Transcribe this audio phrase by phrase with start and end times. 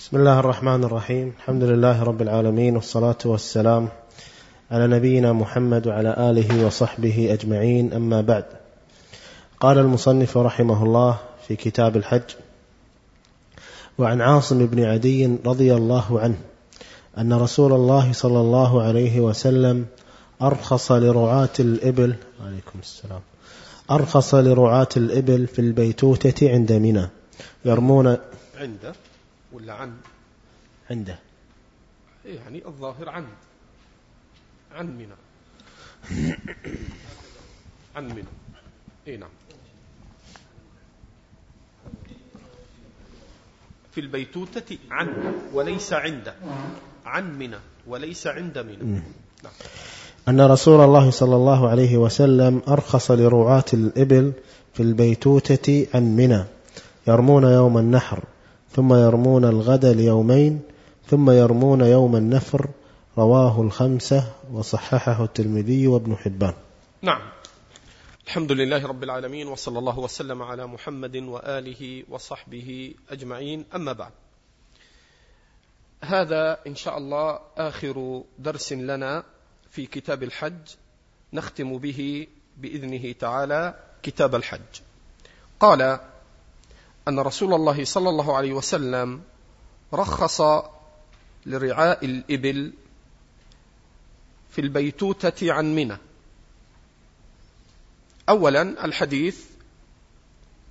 [0.00, 1.32] بسم الله الرحمن الرحيم.
[1.38, 3.88] الحمد لله رب العالمين والصلاة والسلام
[4.70, 7.92] على نبينا محمد وعلى آله وصحبه أجمعين.
[7.92, 8.44] أما بعد
[9.60, 11.18] قال المصنف رحمه الله
[11.48, 12.22] في كتاب الحج
[13.98, 16.38] وعن عاصم بن عدي رضي الله عنه
[17.18, 19.86] أن رسول الله صلى الله عليه وسلم
[20.42, 22.14] أرخص لرعاة الإبل
[22.46, 23.20] عليكم السلام
[23.90, 27.08] أرخص لرعاة الإبل في البيتوتة عند منى
[27.64, 28.16] يرمون
[28.60, 28.92] عنده
[29.52, 29.96] ولا عن؟
[30.90, 31.18] عنده.
[32.24, 33.26] يعني الظاهر عن.
[34.72, 35.18] عن منى.
[37.96, 38.24] عن منى.
[39.08, 39.30] إي نعم.
[43.94, 46.34] في البيتوتة عن وليس عند.
[47.06, 49.02] عن منى وليس عند منى.
[49.42, 49.52] نعم.
[50.28, 54.32] أن رسول الله صلى الله عليه وسلم أرخص لرعاة الإبل
[54.74, 56.44] في البيتوتة عن منى
[57.06, 58.24] يرمون يوم النحر.
[58.72, 60.62] ثم يرمون الغد ليومين
[61.06, 62.68] ثم يرمون يوم النفر
[63.18, 66.54] رواه الخمسة وصححه الترمذي وابن حبان.
[67.02, 67.20] نعم.
[68.26, 73.64] الحمد لله رب العالمين وصلى الله وسلم على محمد وآله وصحبه أجمعين.
[73.74, 74.12] أما بعد
[76.04, 79.24] هذا إن شاء الله آخر درس لنا
[79.70, 80.74] في كتاب الحج
[81.32, 84.80] نختم به بإذنه تعالى كتاب الحج.
[85.60, 86.00] قال
[87.10, 89.22] أن رسول الله صلى الله عليه وسلم
[89.94, 90.40] رخص
[91.46, 92.72] لرعاء الإبل
[94.50, 95.96] في البيتوتة عن منى.
[98.28, 99.44] أولا الحديث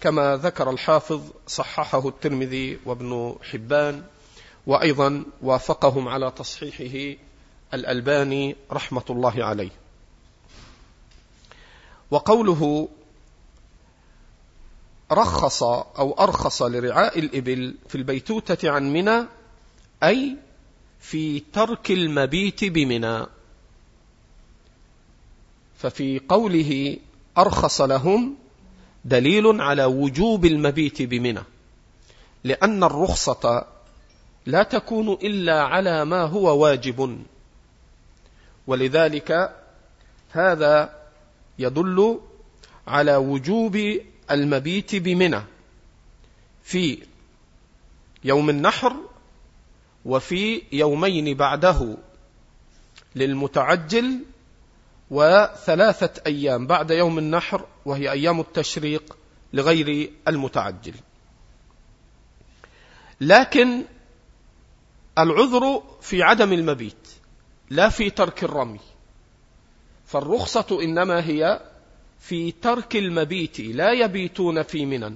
[0.01, 4.03] كما ذكر الحافظ صححه الترمذي وابن حبان
[4.67, 7.19] وأيضا وافقهم على تصحيحه
[7.73, 9.71] الألباني رحمة الله عليه.
[12.11, 12.89] وقوله
[15.11, 19.25] رخص أو أرخص لرعاء الإبل في البيتوتة عن منى
[20.03, 20.37] أي
[20.99, 23.25] في ترك المبيت بمنى.
[25.77, 26.97] ففي قوله
[27.37, 28.35] أرخص لهم
[29.05, 31.43] دليل على وجوب المبيت بمنى
[32.43, 33.65] لأن الرخصة
[34.45, 37.23] لا تكون إلا على ما هو واجب.
[38.67, 39.55] ولذلك
[40.31, 40.99] هذا
[41.59, 42.19] يدل
[42.87, 43.99] على وجوب
[44.31, 45.41] المبيت بمنى
[46.63, 47.03] في
[48.23, 48.95] يوم النحر
[50.05, 51.97] وفي يومين بعده
[53.15, 54.19] للمتعجل
[55.11, 59.17] وثلاثة أيام بعد يوم النحر وهي أيام التشريق
[59.53, 60.93] لغير المتعجل.
[63.21, 63.83] لكن
[65.17, 67.07] العذر في عدم المبيت
[67.69, 68.79] لا في ترك الرمي.
[70.05, 71.68] فالرخصة إنما هي
[72.19, 75.15] في ترك المبيت لا يبيتون في منى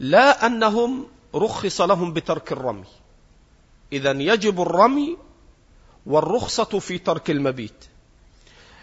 [0.00, 2.86] لا أنهم رخص لهم بترك الرمي.
[3.92, 5.16] إذا يجب الرمي
[6.06, 7.84] والرخصة في ترك المبيت.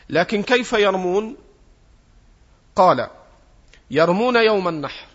[0.09, 1.35] لكن كيف يرمون؟
[2.75, 3.09] قال
[3.91, 5.08] يرمون يوم النحر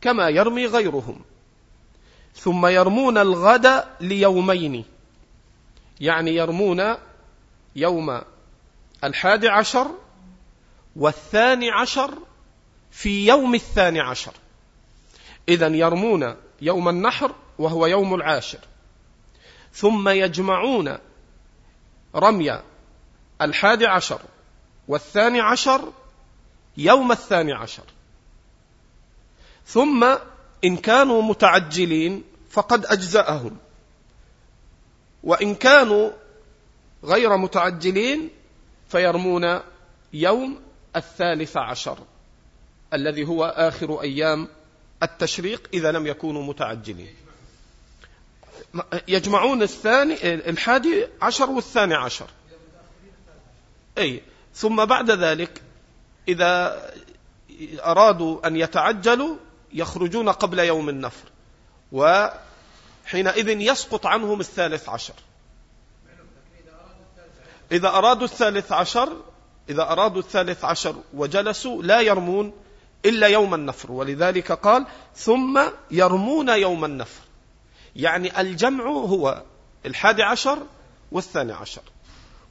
[0.00, 1.20] كما يرمي غيرهم.
[2.34, 4.84] ثم يرمون الغد ليومين.
[6.00, 6.94] يعني يرمون
[7.76, 8.20] يوم
[9.04, 9.90] الحادي عشر
[10.96, 12.18] والثاني عشر
[12.90, 14.32] في يوم الثاني عشر.
[15.48, 18.58] إذا يرمون يوم النحر وهو يوم العاشر.
[19.72, 20.98] ثم يجمعون
[22.14, 22.60] رمي
[23.40, 24.20] الحادي عشر
[24.88, 25.92] والثاني عشر
[26.76, 27.84] يوم الثاني عشر.
[29.66, 30.16] ثم
[30.64, 33.56] إن كانوا متعجلين فقد أجزأهم.
[35.22, 36.10] وإن كانوا
[37.04, 38.30] غير متعجلين
[38.88, 39.60] فيرمون
[40.12, 40.65] يوم
[40.96, 41.98] الثالث عشر
[42.94, 44.48] الذي هو آخر أيام
[45.02, 47.14] التشريق إذا لم يكونوا متعجلين.
[49.08, 52.26] يجمعون الثاني الحادي عشر والثاني عشر.
[53.98, 54.22] أي
[54.54, 55.62] ثم بعد ذلك
[56.28, 56.82] إذا
[57.84, 59.36] أرادوا أن يتعجلوا
[59.72, 61.28] يخرجون قبل يوم النفر
[61.92, 65.14] وحينئذ يسقط عنهم الثالث عشر.
[67.72, 69.16] إذا أرادوا الثالث عشر
[69.70, 72.52] إذا أرادوا الثالث عشر وجلسوا لا يرمون
[73.04, 73.92] إلا يوم النفر.
[73.92, 75.60] ولذلك قال ثم
[75.90, 77.20] يرمون يوم النفر.
[77.96, 79.42] يعني الجمع هو
[79.86, 80.58] الحادي عشر
[81.12, 81.82] والثاني عشر.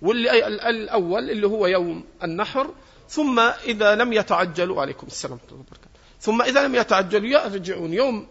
[0.01, 2.73] واللي الأول اللي هو يوم النحر.
[3.09, 5.89] ثم إذا لم يتعجلوا عليكم السلام وبركاته.
[6.21, 8.27] ثم إذا لم يتعجلوا يرجعون يوم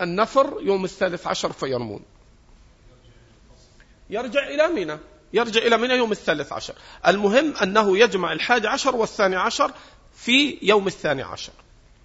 [0.00, 2.02] النفر يوم الثالث عشر فيرمون.
[4.10, 4.98] يرجع إلى منى
[5.34, 6.74] يرجع إلى منى يوم الثالث عشر.
[7.06, 9.70] المهم أنه يجمع الحادي عشر والثاني عشر
[10.16, 11.52] في يوم الثاني عشر.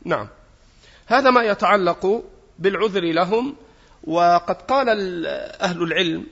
[0.06, 0.28] نعم.
[1.08, 2.24] هذا ما يتعلق
[2.60, 3.56] بالعذر لهم
[4.04, 4.90] وقد قال
[5.62, 6.28] أهل العلم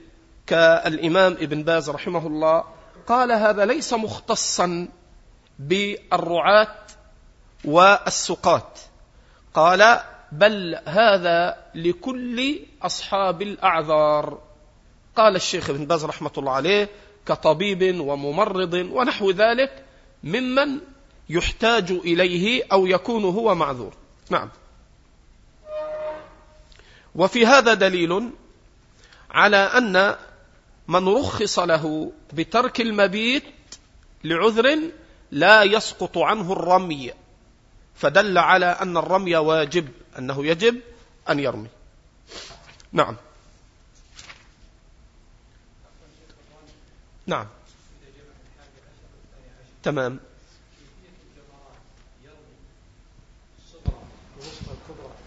[0.46, 2.64] كالإمام ابن باز رحمه الله
[3.06, 4.88] قال هذا ليس مختصا
[5.58, 6.76] بالرعاة
[7.64, 8.72] والسقاة.
[9.54, 10.00] قال
[10.32, 14.47] بل هذا لكل أصحاب الأعذار.
[15.18, 16.88] قال الشيخ ابن باز رحمة الله عليه
[17.26, 19.84] كطبيب وممرض ونحو ذلك
[20.24, 20.80] ممن
[21.28, 23.94] يحتاج إليه أو يكون هو معذور.
[24.30, 24.50] نعم.
[27.14, 28.30] وفي هذا دليل
[29.30, 30.16] على أن
[30.88, 33.44] من رخص له بترك المبيت
[34.24, 34.78] لعذر
[35.30, 37.12] لا يسقط عنه الرمي
[37.94, 39.88] فدل على أن الرمي واجب
[40.18, 40.80] أنه يجب
[41.30, 41.68] أن يرمي.
[42.92, 43.16] نعم.
[47.28, 47.46] نعم.
[49.82, 50.20] تمام.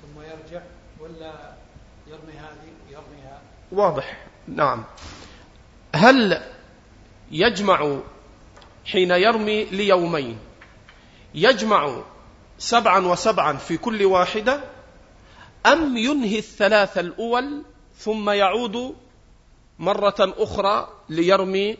[0.01, 0.61] ثم يرجع
[0.99, 1.53] ولا
[2.07, 4.27] يرمي هذه واضح.
[4.47, 4.83] نعم.
[5.95, 6.41] هل
[7.31, 7.99] يجمع
[8.85, 10.39] حين يرمي ليومين
[11.33, 12.03] يجمع
[12.57, 14.63] سبعا وسبعا في كل واحدة
[15.65, 17.63] أم ينهي الثلاثة الأول
[17.97, 18.95] ثم يعود
[19.79, 21.77] مرة أخرى ليرمي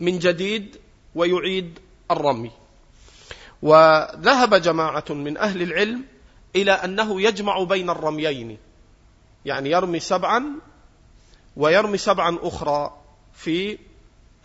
[0.00, 0.76] من جديد
[1.14, 1.78] ويعيد
[2.10, 2.50] الرمي.
[3.62, 6.04] وذهب جماعة من أهل العلم
[6.56, 8.58] إلى أنه يجمع بين الرميين
[9.44, 10.44] يعني يرمي سبعا
[11.56, 12.96] ويرمي سبعا أخرى
[13.34, 13.78] في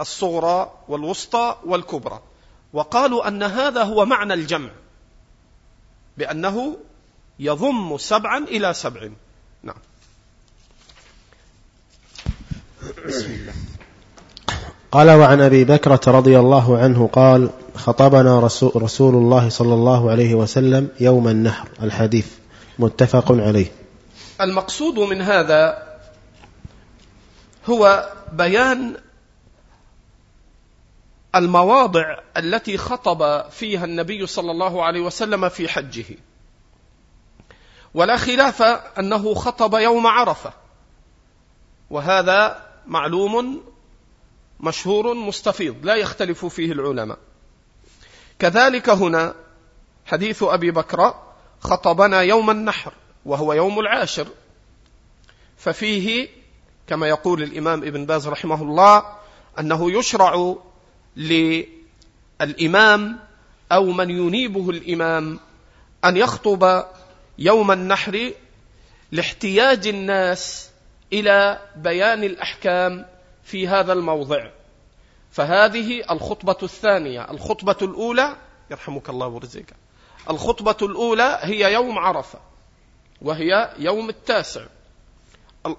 [0.02, 2.22] الصغرى والوسطى والكبرى.
[2.74, 4.70] وقالوا أن هذا هو معنى الجمع
[6.18, 6.78] بأنه
[7.40, 9.10] يضم سبعا إلى سبع
[9.64, 9.76] نعم.
[13.08, 13.49] بسم الله.
[14.92, 20.36] قال وعن أبي بكرة رضي الله عنه قال خطبنا رسول, رسول الله صلى الله عليه
[20.36, 21.68] وسلم يوم النحر.
[21.84, 22.28] الحديث
[22.80, 23.72] متفق عليه.
[24.42, 25.88] المقصود من هذا
[27.70, 28.96] هو بيان
[31.36, 36.06] المواضع التي خطب فيها النبي صلى الله عليه وسلم في حجه.
[37.94, 38.62] ولا خلاف
[39.00, 40.54] أنه خطب يوم عرفة.
[41.90, 43.62] وهذا معلوم
[44.60, 47.18] مشهور مستفيض لا يختلف فيه العلماء.
[48.40, 49.36] كذلك هنا
[50.06, 51.14] حديث أبي بكر
[51.60, 52.94] خطبنا يوم النحر
[53.26, 54.28] وهو يوم العاشر.
[55.58, 56.28] ففيه
[56.88, 59.04] كما يقول الإمام ابن باز رحمه الله
[59.60, 60.56] أنه يشرع
[62.42, 63.20] للإمام
[63.72, 65.40] أو من ينيبه الإمام
[66.06, 66.86] أن يخطب
[67.38, 68.32] يوم النحر
[69.12, 70.70] لاحتياج الناس
[71.14, 73.06] إلى بيان الأحكام
[73.50, 74.50] في هذا الموضع.
[75.32, 78.36] فهذه الخطبة الثانية الخطبة الأولى
[78.72, 79.74] يرحمك الله ورزقك.
[80.30, 82.40] الخطبة الأولى هي يوم عرفة
[83.22, 84.66] وهي يوم التاسع.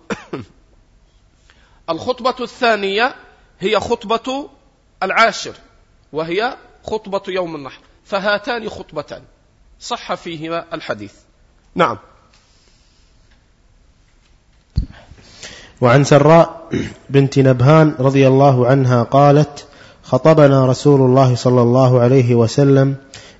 [1.91, 3.15] الخطبة الثانية
[3.61, 4.51] هي خطبة
[5.03, 5.55] العاشر
[6.13, 7.81] وهي خطبة يوم النحر.
[8.05, 9.25] فهاتان خطبتان
[9.81, 11.15] صح فيهما الحديث.
[11.75, 11.99] نعم.
[15.81, 16.69] وعن سراء
[17.11, 19.67] بنت نبهان رضي الله عنها قالت
[20.03, 22.97] خطبنا رسول الله صلى الله عليه وسلم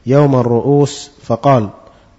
[0.07, 1.71] يوم الرؤوس فقال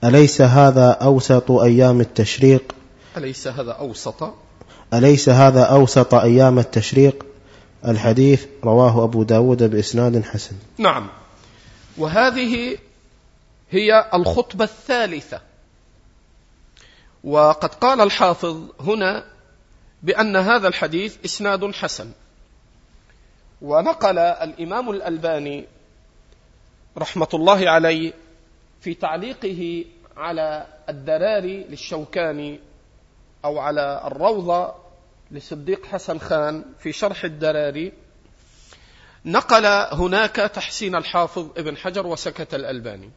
[0.04, 2.76] أليس هذا أوسط أيام التشريق؟
[3.18, 4.34] أليس هذا أوسط؟
[4.94, 7.26] أليس هذا أوسط أيام التشريق؟
[7.88, 10.56] الحديث رواه أبو داود بإسناد حسن.
[10.78, 11.08] نعم.
[11.98, 12.78] وهذه
[13.72, 15.40] هي الخطبة الثالثة.
[17.24, 19.24] وقد قال الحافظ هنا
[20.04, 22.12] بأن هذا الحديث إسناد حسن.
[23.62, 25.66] ونقل الإمام الألباني
[26.98, 28.14] رحمة الله عليه
[28.82, 29.86] في تعليقه
[30.18, 32.60] على الدراري للشوكاني
[33.46, 34.74] أو على الروضة
[35.32, 37.94] لصديق حسن خان في شرح الدراري
[39.26, 39.66] نقل
[39.96, 43.10] هناك تحسين الحافظ ابن حجر وسكت الألباني.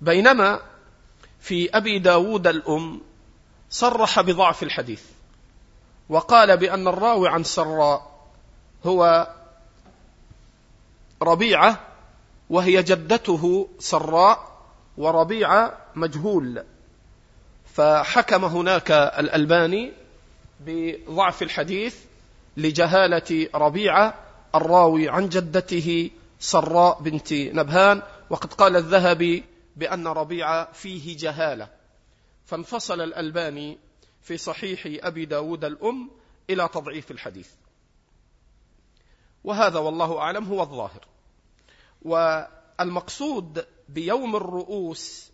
[0.00, 0.60] بينما
[1.40, 3.00] في أبي داود الأم
[3.70, 5.02] صرح بضعف الحديث.
[6.08, 8.14] وقال بأن الراوي عن سراء
[8.86, 9.28] هو
[11.22, 11.80] ربيعة
[12.50, 14.58] وهي جدته سراء
[14.96, 16.64] وربيعة مجهول.
[17.74, 19.92] فحكم هناك الألباني
[20.60, 21.96] بضعف الحديث
[22.56, 24.14] لجهالة ربيعة
[24.54, 29.44] الراوي عن جدته سراء بنت نبهان وقد قال الذهبي
[29.76, 31.68] بأن ربيعة فيه جهالة.
[32.46, 33.78] فانفصل الألباني
[34.24, 36.10] في صحيح أبي داود الأم
[36.50, 37.50] إلى تضعيف الحديث.
[39.44, 41.08] وهذا والله أعلم هو الظاهر.
[42.02, 45.30] والمقصود بيوم الرؤوس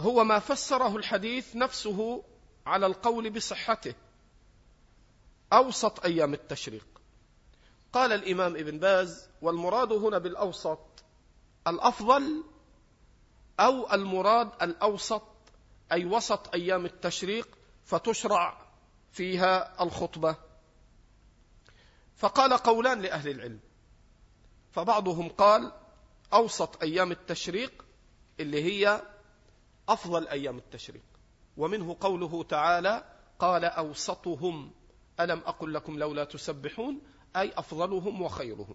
[0.00, 2.22] هو ما فسره الحديث نفسه
[2.66, 3.94] على القول بصحته
[5.52, 6.86] أوسط أيام التشريق.
[7.92, 11.04] قال الإمام ابن باز والمراد هنا بالأوسط
[11.66, 12.44] الأفضل
[13.60, 15.22] أو المراد الأوسط
[15.92, 17.48] أي وسط أيام التشريق
[17.84, 18.66] فتشرع
[19.12, 20.36] فيها الخطبة.
[22.16, 23.60] فقال قولان لأهل العلم
[24.72, 25.72] فبعضهم قال
[26.32, 27.84] أوسط أيام التشريق
[28.40, 29.02] اللي هي
[29.88, 31.04] أفضل أيام التشريق
[31.56, 33.04] ومنه قوله تعالى
[33.38, 34.72] قال أوسطهم.
[35.20, 37.00] ألم أقل لكم لولا تسبحون؟
[37.36, 38.74] أي أفضلهم وخيرهم.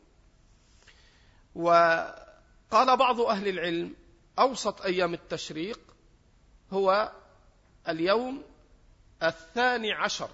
[1.55, 3.95] وقال بعض أهل العلم
[4.39, 5.79] أوسط أيام التشريق
[6.71, 7.11] هو
[7.89, 8.43] اليوم
[9.23, 10.29] الثاني عشر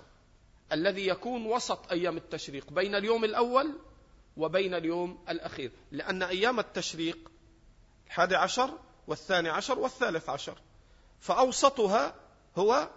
[0.72, 3.74] الذي يكون وسط أيام التشريق بين اليوم الأول
[4.38, 7.32] وبين اليوم الأخير لأن أيام التشريق
[8.08, 8.70] الحادي عشر
[9.08, 10.58] والثاني عشر والثالث عشر
[11.20, 12.15] فأوسطها
[12.58, 12.89] هو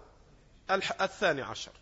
[1.01, 1.73] الثاني عشر.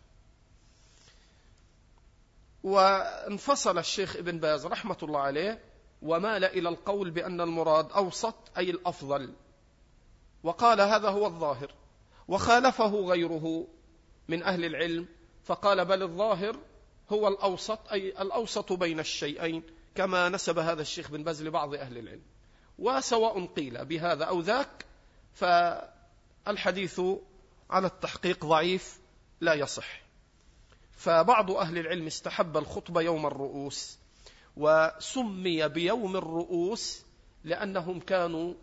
[2.63, 5.61] وانفصل الشيخ ابن باز رحمة الله عليه
[6.03, 9.35] ومال إلى القول بأن المراد أوسط أي الأفضل.
[10.43, 11.75] وقال هذا هو الظاهر
[12.29, 13.67] وخالفه غيره
[14.29, 15.07] من أهل العلم
[15.45, 16.57] فقال بل الظاهر
[17.11, 19.63] هو الأوسط أي الأوسط بين الشيئين
[19.95, 22.23] كما نسب هذا الشيخ بن باز لبعض أهل العلم.
[22.79, 24.85] وسواء قيل بهذا أو ذاك
[25.35, 27.01] فالحديث
[27.71, 28.99] على التحقيق ضعيف
[29.41, 30.03] لا يصح.
[30.97, 33.99] فبعض أهل العلم استحب الخطبة يوم الرؤوس
[34.57, 37.03] وسمي بيوم الرؤوس
[37.45, 38.55] لأنهم كانوا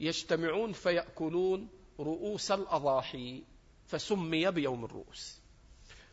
[0.00, 1.68] يجتمعون فيأكلون
[2.00, 3.44] رؤوس الأضاحي
[3.86, 5.40] فسمي بيوم الرؤوس.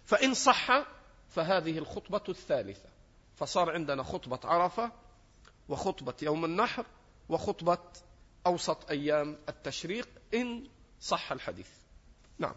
[0.06, 0.86] فإن صح
[1.30, 2.90] فهذه الخطبة الثالثة.
[3.36, 4.92] فصار عندنا خطبة عرفة
[5.70, 6.86] وخطبة يوم النحر
[7.30, 7.78] وخطبة
[8.46, 10.68] أوسط أيام التشريق إن
[11.02, 11.70] صح الحديث.
[12.40, 12.56] نعم.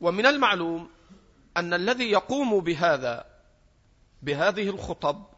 [0.00, 0.90] ومن المعلوم
[1.56, 3.26] أن الذي يقوم بهذا
[4.22, 5.31] بهذه الخطب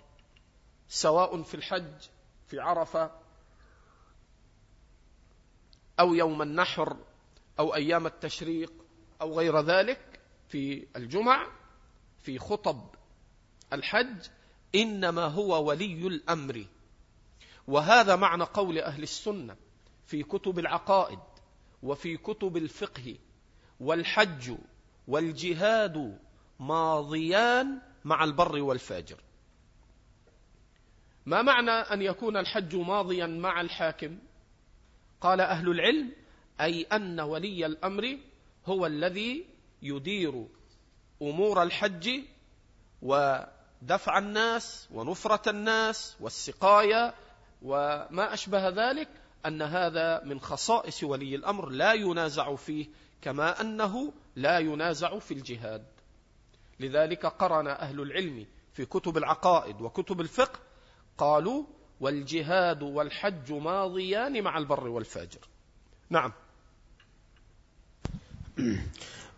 [0.89, 2.09] سواء في الحج
[2.47, 3.11] في عرفة
[6.01, 6.97] أو يوم النحر
[7.59, 8.73] أو أيام التشريق
[9.21, 11.47] أو غير ذلك في الجمع
[12.23, 12.89] في خطب
[13.73, 14.27] الحج
[14.75, 16.67] إنما هو ولي الأمر.
[17.67, 19.57] وهذا معنى قول أهل السنة
[20.07, 21.19] في كتب العقائد
[21.83, 23.17] وفي كتب الفقه
[23.81, 24.55] والحج
[25.09, 26.19] والجهاد
[26.61, 29.21] ماضيان مع البر والفاجر.
[31.27, 34.19] ما معنى أن يكون الحج ماضيا مع الحاكم؟
[35.21, 36.13] قال أهل العلم
[36.61, 38.19] أي أن ولي الأمر
[38.67, 39.47] هو الذي
[39.83, 40.47] يدير
[41.23, 42.11] أمور الحج
[43.03, 47.15] ودفع الناس ونفرة الناس والسقاية
[47.63, 49.09] وما أشبه ذلك
[49.47, 52.87] أن هذا من خصائص ولي الأمر لا ينازع فيه
[53.23, 55.87] كما أنه لا ينازع في الجهاد.
[56.81, 60.61] لذلك قرن أهل العلم في كتب العقائد وكتب الفقه
[61.19, 61.65] قالوا
[62.01, 65.39] والجهاد والحج ماضيان مع البر والفاجر.
[66.11, 66.33] نعم.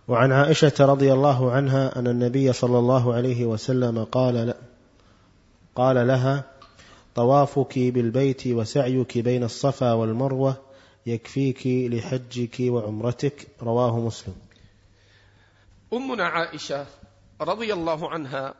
[0.09, 4.55] وعن عائشة رضي الله عنها أن النبي صلى الله عليه وسلم قال
[5.75, 6.45] قال لها
[7.15, 10.57] طوافك بالبيت وسعيك بين الصفا والمروة
[11.07, 13.49] يكفيك لحجك وعمرتك.
[13.63, 14.35] رواه مسلم.
[15.93, 16.87] أمنا عائشة
[17.41, 18.55] رضي الله عنها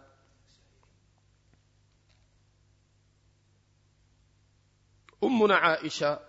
[5.25, 6.21] أمنا عائشة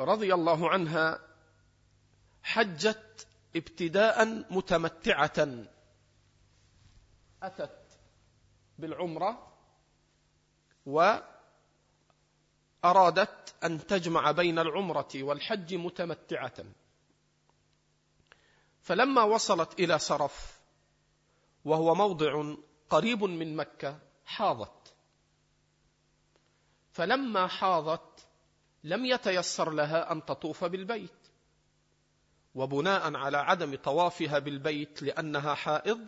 [0.00, 1.20] رضي الله عنها
[2.42, 3.26] حجت
[3.56, 4.24] ابتداء
[4.54, 5.64] متمتعة.
[7.42, 7.98] أتت
[8.78, 9.52] بالعمرة
[12.84, 16.64] وأرادت أن تجمع بين العمرة والحج متمتعة.
[18.80, 20.60] فلما وصلت إلى سرف
[21.64, 22.54] وهو موضع
[22.90, 24.94] قريب من مكة حاضت.
[26.92, 28.26] فلما حاضت
[28.86, 31.28] لم يتيسر لها أن تطوف بالبيت.
[32.54, 36.06] وبناء على عدم طوافها بالبيت لأنها حائض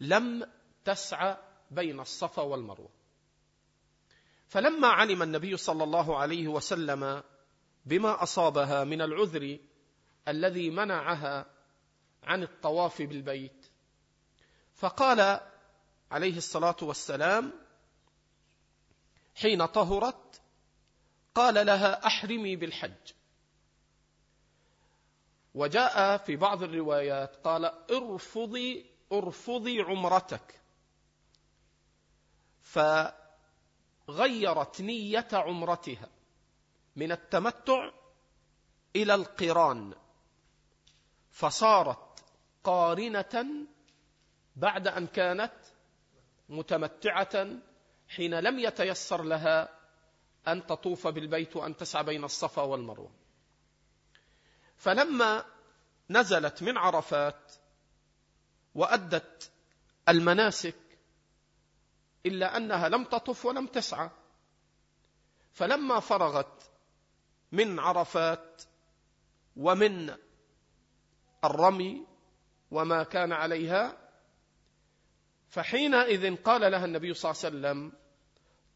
[0.00, 0.50] لم
[0.84, 1.36] تسعى
[1.70, 2.90] بين الصفا والمروة.
[4.48, 7.22] فلما علم النبي صلى الله عليه وسلم
[7.86, 9.58] بما أصابها من العذر
[10.28, 11.46] الذي منعها
[12.22, 13.66] عن الطواف بالبيت
[14.74, 15.40] فقال
[16.10, 17.52] عليه الصلاة والسلام
[19.34, 20.37] حين طهرت
[21.38, 23.12] قال لها أحرمي بالحج.
[25.54, 30.60] وجاء في بعض الروايات قال ارفضي ارفضي عمرتك.
[32.62, 36.08] فغيرت نية عمرتها
[36.96, 37.90] من التمتع
[38.96, 39.94] إلى القران.
[41.30, 42.24] فصارت
[42.64, 43.66] قارنة
[44.56, 45.54] بعد أن كانت
[46.48, 47.46] متمتعة
[48.08, 49.77] حين لم يتيسر لها
[50.52, 53.10] أن تطوف بالبيت وأن تسعى بين الصفا والمروة.
[54.76, 55.44] فلما
[56.10, 57.52] نزلت من عرفات
[58.74, 59.50] وأدت
[60.08, 60.74] المناسك
[62.26, 64.10] إلا أنها لم تطف ولم تسعى
[65.52, 66.70] فلما فرغت
[67.52, 68.62] من عرفات
[69.56, 70.14] ومن
[71.44, 72.06] الرمي
[72.70, 73.96] وما كان عليها
[75.48, 77.92] فحينئذ قال لها النبي صلى الله عليه وسلم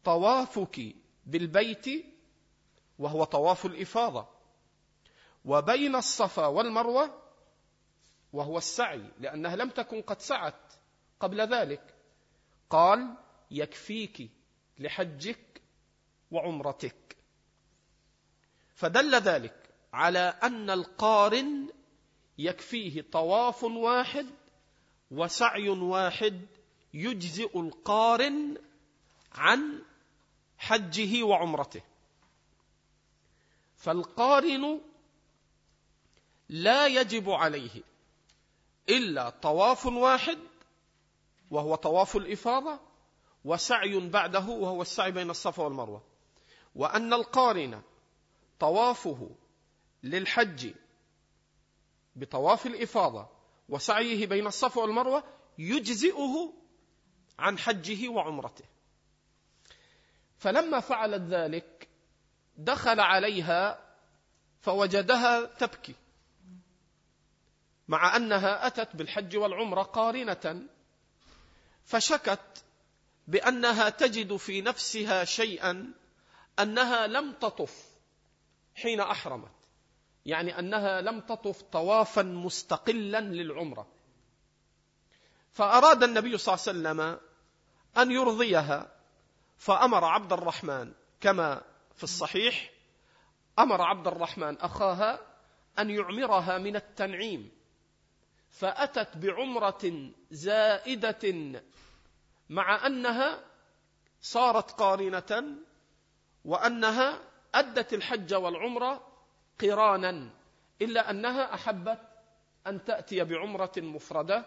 [0.03, 2.05] طوافك بالبيت
[2.99, 4.27] وهو طواف الإفاضة.
[5.45, 7.21] وبين الصفا والمروة
[8.33, 10.73] وهو السعي لأنها لم تكن قد سعت
[11.19, 11.95] قبل ذلك.
[12.69, 13.15] قال
[13.51, 14.29] يكفيك
[14.79, 15.61] لحجك
[16.31, 17.17] وعمرتك.
[18.75, 21.67] فدل ذلك على أن القارن
[22.37, 24.27] يكفيه طواف واحد
[25.11, 26.47] وسعي واحد
[26.93, 28.57] يجزئ القارن
[29.31, 29.83] عن
[30.63, 31.81] حجه وعمرته.
[33.75, 34.81] فالقارن
[36.49, 37.83] لا يجب عليه
[38.89, 40.39] إلا طواف واحد
[41.51, 42.79] وهو طواف الإفاضة
[43.45, 46.03] وسعي بعده وهو السعي بين الصفا والمروة.
[46.75, 47.81] وأن القارن
[48.59, 49.29] طوافه
[50.03, 50.73] للحج
[52.15, 53.27] بطواف الإفاضة
[53.69, 55.23] وسعيه بين الصفا والمروة
[55.57, 56.53] يجزئه
[57.39, 58.72] عن حجه وعمرته.
[60.43, 61.87] فلما فعلت ذلك
[62.57, 63.79] دخل عليها
[64.61, 65.95] فوجدها تبكي
[67.87, 70.61] مع أنها أتت بالحج والعمرة قارنة
[71.85, 72.63] فشكت
[73.27, 75.93] بأنها تجد في نفسها شيئا
[76.59, 77.85] أنها لم تطف
[78.75, 79.51] حين أحرمت
[80.25, 83.87] يعني أنها لم تطف طوافا مستقلا للعمرة.
[85.51, 87.19] فأراد النبي صلى الله عليه وسلم
[87.97, 89.02] أن يرضيها
[89.57, 91.61] فأمر عبد الرحمن كما
[91.95, 92.71] في الصحيح
[93.59, 95.19] أمر عبد الرحمن أخاها
[95.79, 97.51] أن يعمرها من التنعيم
[98.49, 101.53] فأتت بعمرة زائدة
[102.49, 103.43] مع أنها
[104.21, 105.57] صارت قارنة
[106.45, 107.19] وأنها
[107.55, 109.07] أدت الحج والعمرة
[109.61, 110.29] قرانا
[110.81, 111.99] إلا أنها أحبت
[112.67, 114.45] أن تأتي بعمرة مفردة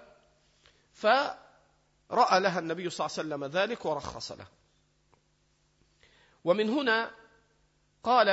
[0.93, 4.47] فرأى لها النبي صلى الله عليه وسلم ذلك ورخص له.
[6.47, 7.11] ومن هنا
[8.03, 8.29] قال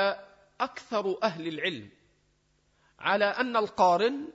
[0.61, 1.89] أكثر أهل العلم
[2.99, 4.27] على أن القارن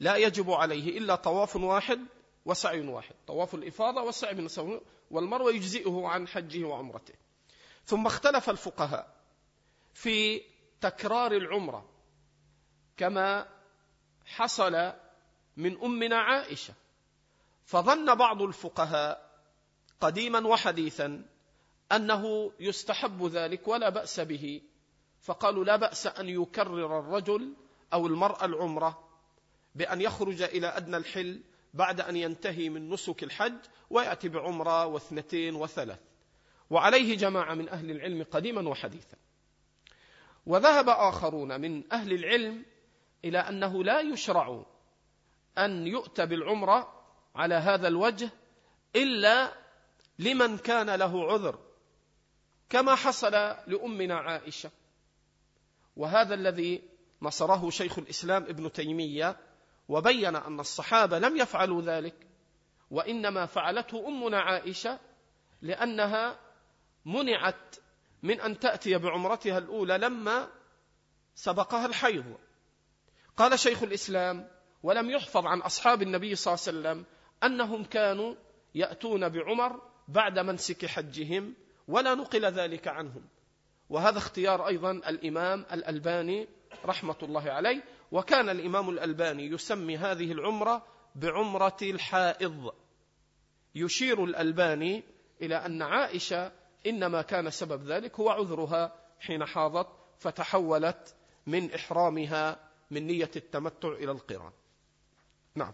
[0.00, 2.06] لا يجب عليه إلا طواف واحد
[2.44, 4.48] وسعي واحد طواف الإفاضة والسعي من
[5.10, 7.14] والمروة يجزئه عن حجه وعمرته.
[7.84, 9.14] ثم اختلف الفقهاء
[9.94, 10.42] في
[10.80, 11.88] تكرار العمرة
[12.96, 13.48] كما
[14.26, 14.92] حصل
[15.56, 16.74] من أمنا عائشة.
[17.64, 19.30] فظن بعض الفقهاء
[20.00, 21.33] قديما وحديثا
[21.92, 24.62] أنه يستحب ذلك ولا بأس به.
[25.20, 27.54] فقالوا لا بأس أن يكرر الرجل
[27.92, 29.08] أو المرأة العمرة
[29.74, 31.40] بأن يخرج إلى أدنى الحل
[31.74, 33.58] بعد أن ينتهي من نسك الحج
[33.90, 35.98] ويأتي بعمرة واثنتين وثلاث.
[36.70, 39.16] وعليه جماعة من أهل العلم قديما وحديثا.
[40.46, 42.64] وذهب آخرون من أهل العلم
[43.24, 44.64] إلى أنه لا يشرع
[45.58, 48.30] أن يؤتى بالعمرة على هذا الوجه
[48.96, 49.52] إلا
[50.18, 51.58] لمن كان له عذر.
[52.74, 53.32] كما حصل
[53.66, 54.70] لأمنا عائشة.
[55.96, 56.82] وهذا الذي
[57.22, 59.36] نصره شيخ الإسلام ابن تيمية
[59.88, 62.14] وبين أن الصحابة لم يفعلوا ذلك
[62.90, 64.98] وإنما فعلته أمنا عائشة
[65.62, 66.40] لأنها
[67.04, 67.76] منعت
[68.22, 70.48] من أن تأتي بعمرتها الأولى لما
[71.34, 72.38] سبقها الحيض.
[73.36, 74.48] قال شيخ الإسلام
[74.82, 77.04] ولم يحفظ عن أصحاب النبي صلى الله عليه وسلم
[77.42, 78.34] أنهم كانوا
[78.74, 81.54] يأتون بعمر بعد منسك حجهم
[81.88, 83.28] ولا نقل ذلك عنهم.
[83.90, 86.48] وهذا اختيار أيضا الإمام الألباني
[86.84, 87.84] رحمة الله عليه.
[88.12, 92.74] وكان الإمام الألباني يسمي هذه العمرة بعمرة الحائض.
[93.74, 95.04] يشير الألباني
[95.42, 96.52] إلى أن عائشة
[96.86, 101.14] إنما كان سبب ذلك هو عذرها حين حاضت فتحولت
[101.46, 104.52] من إحرامها من نية التمتع إلى القران.
[105.54, 105.72] نعم.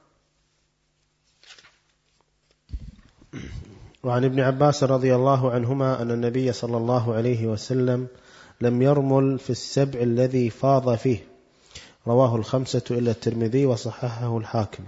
[4.03, 8.09] وعن ابن عباس رضي الله عنهما أن النبي صلى الله عليه وسلم
[8.61, 11.29] لم يرمل في السبع الذي فاض فيه.
[12.07, 14.85] رواه الخمسة الا الترمذي وصححه الحاكم.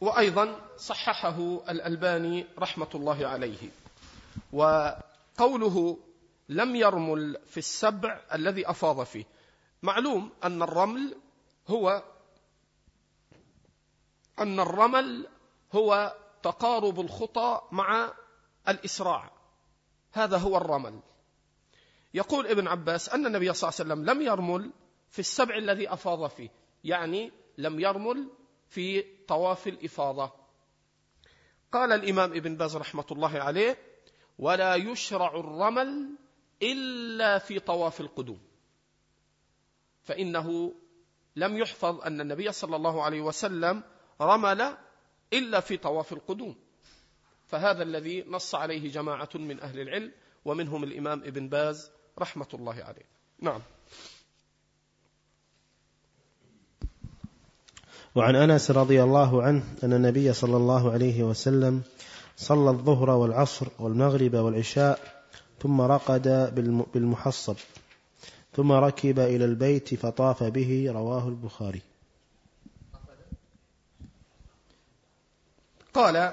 [0.00, 3.58] وأيضا صححه الألباني رحمة الله عليه.
[4.52, 5.96] وقوله
[6.48, 9.24] لم يرمل في السبع الذي أفاض فيه.
[9.82, 11.14] معلوم أن الرمل
[11.68, 12.02] هو
[14.38, 15.26] أن الرمل
[15.72, 18.12] هو تقارب الخطى مع
[18.70, 19.30] الإسراع.
[20.12, 21.00] هذا هو الرمل.
[22.14, 24.70] يقول ابن عباس أن النبي صلى الله عليه وسلم لم يرمل
[25.10, 26.48] في السبع الذي أفاض فيه.
[26.84, 28.28] يعني لم يرمل
[28.68, 30.32] في طواف الإفاضة.
[31.72, 33.78] قال الإمام ابن باز رحمة الله عليه
[34.38, 36.16] ولا يشرع الرمل
[36.62, 38.40] إلا في طواف القدوم
[40.02, 40.74] فإنه
[41.36, 43.82] لم يحفظ أن النبي صلى الله عليه وسلم
[44.20, 44.76] رمل
[45.32, 46.56] إلا في طواف القدوم.
[47.50, 50.12] فهذا الذي نص عليه جماعة من أهل العلم
[50.44, 53.06] ومنهم الإمام ابن باز رحمة الله عليه.
[53.40, 53.60] نعم.
[58.14, 61.82] وعن أنس رضي الله عنه أن النبي صلى الله عليه وسلم
[62.36, 65.24] صلى الظهر والعصر والمغرب والعشاء
[65.62, 66.54] ثم رقد
[66.94, 67.56] بالمحصب
[68.52, 71.82] ثم ركب إلى البيت فطاف به رواه البخاري.
[75.94, 76.32] قال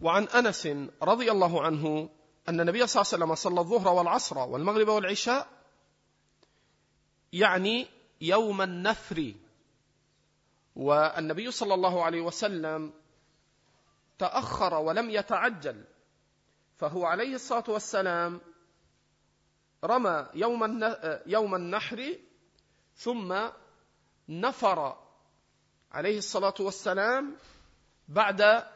[0.00, 0.66] وعن أنس
[1.02, 2.08] رضي الله عنه
[2.48, 5.48] أن النبي صلى الله عليه وسلم صلى الظهر والعصر والمغرب والعشاء
[7.32, 7.86] يعني
[8.20, 9.34] يوم النفر.
[10.76, 12.92] والنبي صلى الله عليه وسلم
[14.18, 15.84] تأخر ولم يتعجل
[16.76, 18.40] فهو عليه الصلاة والسلام
[19.84, 20.84] رمى يوم
[21.26, 22.18] يوم النحر
[22.96, 23.48] ثم
[24.28, 24.96] نفر
[25.92, 27.36] عليه الصلاة والسلام
[28.08, 28.66] بعد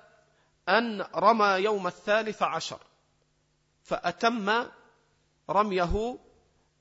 [0.78, 2.80] أن رمى يوم الثالث عشر
[3.82, 4.66] فأتم
[5.50, 6.18] رميه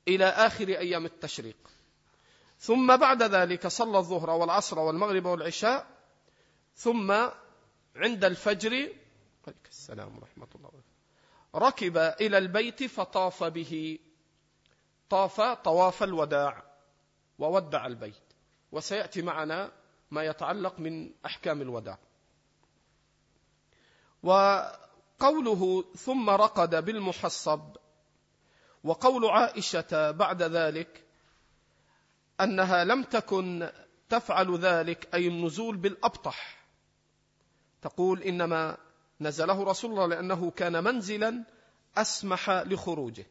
[0.08, 1.58] إلى آخر أيام التشريق.
[2.60, 5.88] ثم بعد ذلك صلى الظهر والعصر والمغرب والعشاء
[6.76, 7.12] ثم
[7.96, 8.94] عند الفجر
[9.70, 10.72] السلام ورحمة الله
[11.56, 14.00] ركب إلى البيت فطاف به.
[15.10, 16.64] طاف طواف الوداع
[17.40, 18.24] وودع البيت
[18.72, 19.72] وسيأتي معنا
[20.12, 21.98] ما يتعلق من أحكام الوداع.
[24.24, 27.62] وقوله ثم رقد بالمحصب.
[28.84, 31.06] وقول عائشة بعد ذلك
[32.42, 33.70] أنها لم تكن
[34.10, 36.66] تفعل ذلك أي النزول بالأبطح.
[37.82, 38.78] تقول إنما
[39.22, 41.44] نزله رسول الله لأنه كان منزلا
[41.98, 43.26] أسمح لخروجه.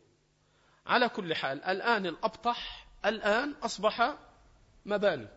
[0.87, 4.14] على كل حال الآن الأبطح الآن أصبح
[4.87, 5.29] مباني.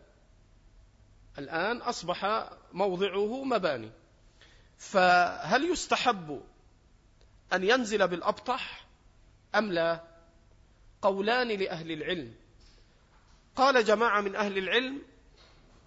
[1.37, 3.91] الآن أصبح موضعه مباني.
[4.81, 6.41] فهل يستحب
[7.53, 8.87] أن ينزل بالأبطح
[9.55, 10.03] أم لا؟
[11.01, 12.35] قولان لأهل العلم.
[13.55, 15.01] قال جماعة من أهل العلم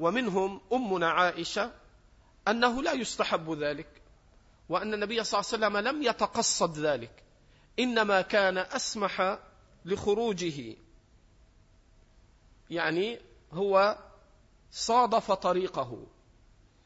[0.00, 1.72] ومنهم أمنا عائشة
[2.48, 4.02] أنه لا يستحب ذلك
[4.68, 7.22] وأن النبي صلى الله عليه وسلم لم يتقصد ذلك.
[7.78, 9.38] إنما كان أسمح
[9.84, 10.76] لخروجه.
[12.70, 13.20] يعني
[13.52, 13.98] هو
[14.70, 16.06] صادف طريقه.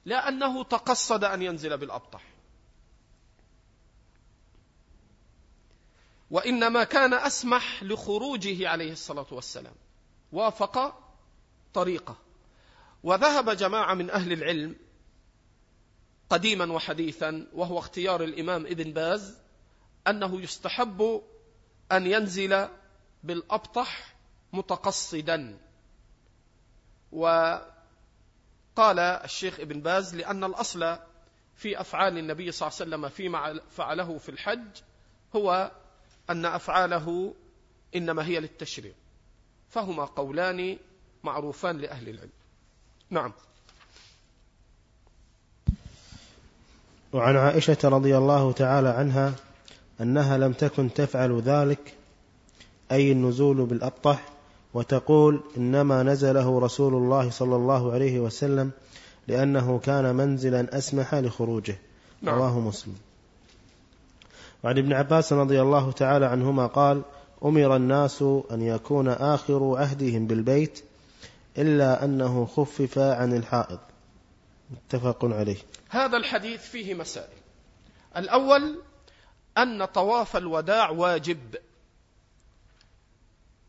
[0.08, 2.22] لأنه تقصد أن ينزل بالأبطح.
[6.30, 9.74] وإنما كان أسمح لخروجه عليه الصلاة والسلام.
[10.32, 10.98] وافق
[11.74, 12.16] طريقه.
[13.02, 14.76] وذهب جماعة من أهل العلم
[16.30, 19.38] قديما وحديثا وهو اختيار الإمام ابن باز
[20.06, 21.22] أنه يستحب
[21.92, 22.68] أن ينزل
[23.24, 24.16] بالأبطح
[24.52, 25.58] متقصدا.
[28.78, 30.96] وقال الشيخ ابن باز لأن الأصل
[31.56, 34.66] في أفعال النبي صلى الله عليه وسلم فيما فعله في الحج
[35.36, 35.70] هو
[36.30, 37.34] أن أفعاله
[37.96, 38.92] إنما هي للتشريع
[39.70, 40.78] فهما قولان
[41.24, 42.30] معروفان لأهل العلم.
[43.10, 43.32] نعم.
[47.12, 49.34] وعن عائشة رضي الله تعالى عنها
[50.00, 51.94] أنها لم تكن تفعل ذلك
[52.92, 54.28] أي النزول بالأبطح
[54.74, 58.70] وتقول إنما نزله رسول الله صلى الله عليه وسلم
[59.28, 61.78] لأنه كان منزلا أسمح لخروجه.
[62.22, 62.34] نعم.
[62.34, 62.94] رواه مسلم.
[64.64, 67.02] وعن ابن عباس رضي الله تعالى عنهما قال
[67.44, 70.84] أمر الناس أن يكون آخر عهدهم بالبيت
[71.58, 73.78] إلا أنه خفف عن الحائض.
[74.70, 75.56] متفق عليه.
[75.88, 77.38] هذا الحديث فيه مسائل.
[78.16, 78.78] الأول
[79.58, 81.38] أن طواف الوداع واجب.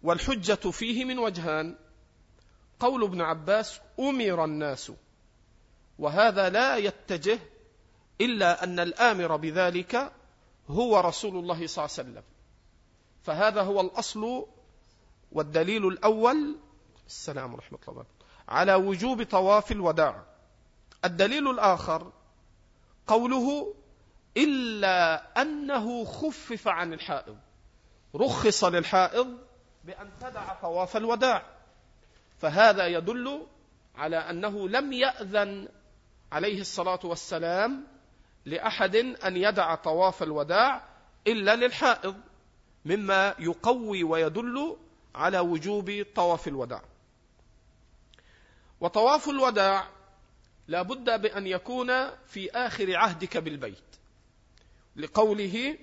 [0.04, 1.76] والحجة فيه من وجهان.
[2.80, 4.92] قول ابن عباس أمر الناس
[6.00, 7.40] وهذا لا يتجه
[8.22, 10.12] إلا أن الآمر بذلك
[10.70, 12.24] هو رسول الله صلى الله عليه وسلم.
[13.24, 14.46] فهذا هو الأصل
[15.32, 16.56] والدليل الأول
[17.08, 20.24] السلام ورحمة الله وبركاته على وجوب طواف الوداع.
[21.06, 22.12] الدليل الآخر
[23.08, 23.74] قوله
[24.38, 27.38] إلا أنه خفف عن الحائض
[28.16, 29.38] رخص للحائض
[29.90, 31.46] بأن تدع طواف الوداع.
[32.38, 33.48] فهذا يدل
[33.96, 35.68] على أنه لم يأذن
[36.32, 37.88] عليه الصلاة والسلام
[38.46, 40.88] لأحد أن يدع طواف الوداع
[41.28, 42.16] إلا للحائض
[42.86, 44.78] مما يقوي ويدل
[45.16, 46.82] على وجوب طواف الوداع.
[48.82, 49.88] وطواف الوداع
[50.68, 53.96] لا بد بأن يكون في آخر عهدك بالبيت
[54.96, 55.78] لقوله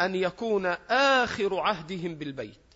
[0.00, 2.67] أن يكون آخر عهدهم بالبيت.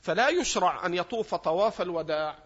[0.00, 2.38] فلا يشرع أن يطوف طواف الوداع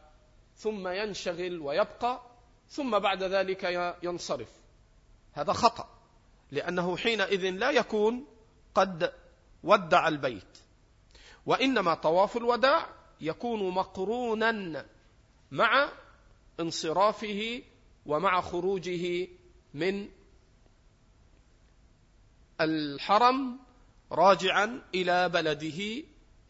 [0.57, 2.23] ثم ينشغل ويبقى
[2.69, 3.65] ثم بعد ذلك
[4.03, 4.49] ينصرف.
[5.33, 5.89] هذا خطأ
[6.51, 8.27] لأنه حينئذ لا يكون
[8.75, 9.13] قد
[9.63, 10.59] ودع البيت.
[11.47, 12.87] وإنما طواف الوداع
[13.21, 14.87] يكون مقرونا
[15.51, 15.93] مع
[16.61, 17.63] انصرافه
[18.07, 19.29] ومع خروجه
[19.75, 20.09] من
[22.61, 23.59] الحرم
[24.13, 26.03] راجعا إلى بلده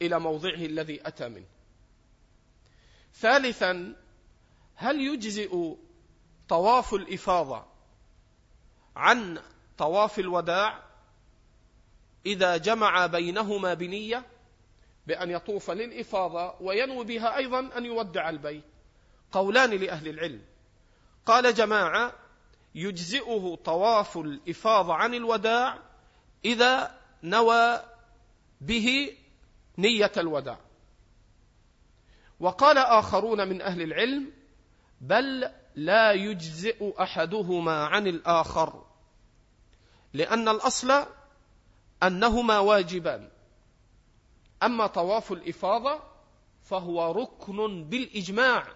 [0.07, 1.47] إلى موضعه الذي أتى منه.
[3.15, 3.97] ثالثا
[4.75, 5.75] هل يجزئ
[6.49, 7.65] طواف الإفاضة
[8.97, 9.41] عن
[9.79, 10.83] طواف الوداع
[12.27, 14.27] إذا جمع بينهما بنية
[15.07, 18.65] بأن يطوف للإفاضة وينوي بها أيضا أن يودع البيت؟
[19.33, 20.43] قولان لأهل العلم.
[21.27, 22.13] قال جماعة
[22.75, 25.79] يجزئه طواف الإفاضة عن الوداع
[26.45, 27.83] إذا نوى
[28.61, 29.17] به
[29.79, 30.59] نية الوداع.
[32.41, 34.33] وقال آخرون من أهل العلم
[35.01, 38.85] بل لا يجزئ أحدهما عن الآخر
[40.13, 41.07] لأن الأصل
[42.03, 43.29] أنهما واجبان.
[44.63, 46.03] أما طواف الإفاضة
[46.63, 48.67] فهو ركن بالإجماع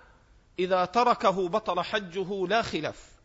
[0.58, 3.16] إذا تركه بطل حجه لا خلاف.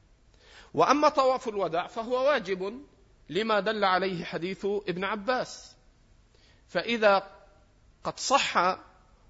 [0.73, 2.85] وأما طواف الوداع فهو واجب
[3.29, 5.75] لما دل عليه حديث ابن عباس.
[6.67, 7.40] فإذا
[8.03, 8.77] قد صح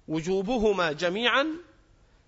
[0.08, 1.46] وجوبهما جميعا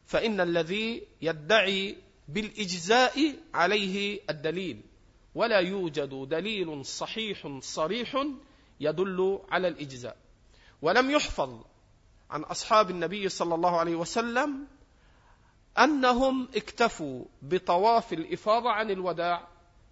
[0.07, 1.97] فإن الذي يدعي
[2.29, 4.83] بالإجزاء عليه الدليل
[5.35, 8.27] ولا يوجد دليل صحيح صريح
[8.81, 10.17] يدل على الإجزاء.
[10.83, 11.65] ولم يحفظ
[12.31, 14.67] عن أصحاب النبي صلى الله عليه وسلم
[15.79, 19.49] أنهم اكتفوا بطواف الإفاضة عن الوداع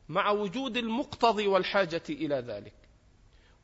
[0.08, 2.82] مع وجود المقتضي والحاجة إلى ذلك.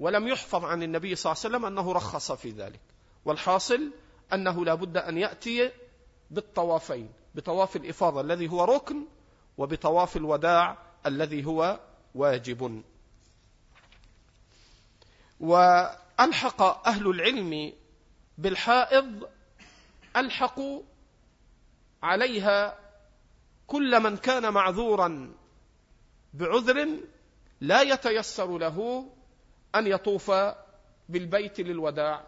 [0.00, 2.80] ولم يحفظ عن النبي صلى الله عليه وسلم أنه رخص في ذلك.
[3.24, 3.90] والحاصل
[4.32, 5.70] أنه لا بد أن يأتي
[6.30, 9.04] بالطوافين بطواف الإفاضة الذي هو ركن
[9.58, 11.80] وبطواف الوداع الذي هو
[12.14, 12.82] واجب.
[15.40, 17.72] وألحق أهل العلم
[18.38, 19.28] بالحائض
[20.16, 20.82] ألحقوا
[22.02, 22.78] عليها
[23.66, 25.34] كل من كان معذورا
[26.34, 26.88] بعذر
[27.60, 29.08] لا يتيسر له
[29.74, 30.32] أن يطوف
[31.08, 32.24] بالبيت للوداع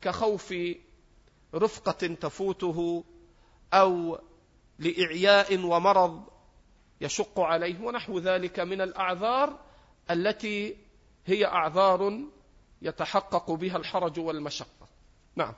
[0.00, 0.54] كخوف
[1.54, 3.04] رفقة تفوته
[3.74, 4.18] أو
[4.78, 6.24] لإعياء ومرض
[7.00, 9.58] يشق عليه ونحو ذلك من الأعذار
[10.10, 10.76] التي
[11.26, 12.20] هي أعذار
[12.82, 14.88] يتحقق بها الحرج والمشقة.
[15.36, 15.54] نعم.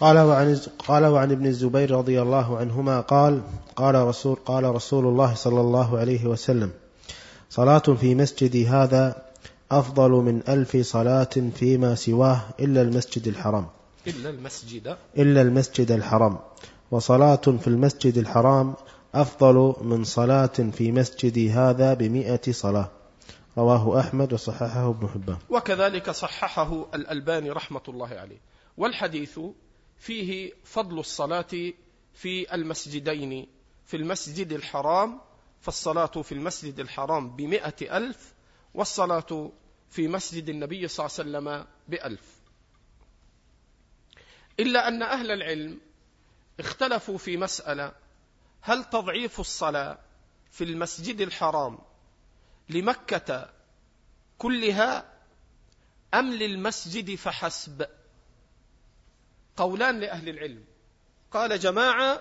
[0.00, 3.42] قال وعن قال وعن ابن الزبير رضي الله عنهما قال
[3.76, 6.70] قال رسول قال رسول الله صلى الله عليه وسلم
[7.50, 9.22] صلاة في مسجدي هذا
[9.70, 13.66] أفضل من ألف صلاة فيما سواه إلا المسجد الحرام.
[14.06, 14.96] إلا المسجد.
[15.18, 16.38] إلا المسجد الحرام.
[16.90, 18.74] وصلاة في المسجد الحرام
[19.14, 22.90] أفضل من صلاة في مسجدي هذا بمئة صلاة.
[23.58, 25.36] رواه أحمد وصححه ابن حبان.
[25.50, 28.40] وكذلك صححه الألباني رحمة الله عليه.
[28.76, 29.38] والحديث
[30.00, 31.72] فيه فضل الصلاة
[32.14, 33.46] في المسجدين
[33.84, 35.20] في المسجد الحرام
[35.60, 38.34] فالصلاة في المسجد الحرام بمئة ألف
[38.74, 39.52] والصلاة
[39.90, 42.40] في مسجد النبي صلى الله عليه وسلم بألف.
[44.60, 45.80] إلا أن أهل العلم
[46.60, 47.92] اختلفوا في مسألة
[48.60, 49.98] هل تضعيف الصلاة
[50.50, 51.78] في المسجد الحرام
[52.68, 53.52] لمكة
[54.38, 55.12] كلها
[56.14, 57.99] أم للمسجد فحسب؟
[59.60, 60.64] قولان لأهل العلم.
[61.30, 62.20] قال جماعة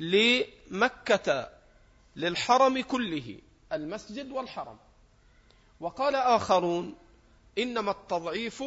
[0.00, 1.50] لمكة
[2.16, 3.38] للحرم كله
[3.72, 4.78] المسجد والحرم.
[5.80, 6.94] وقال آخرون
[7.58, 8.64] إنما التضعيف